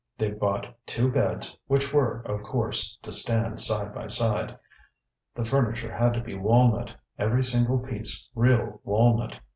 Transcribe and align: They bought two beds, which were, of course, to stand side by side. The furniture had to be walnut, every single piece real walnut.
They 0.17 0.31
bought 0.31 0.65
two 0.87 1.11
beds, 1.11 1.55
which 1.67 1.93
were, 1.93 2.21
of 2.21 2.41
course, 2.41 2.97
to 3.03 3.11
stand 3.11 3.59
side 3.59 3.93
by 3.93 4.07
side. 4.07 4.57
The 5.35 5.45
furniture 5.45 5.91
had 5.93 6.15
to 6.15 6.21
be 6.21 6.33
walnut, 6.33 6.91
every 7.19 7.43
single 7.43 7.77
piece 7.77 8.27
real 8.33 8.81
walnut. 8.83 9.37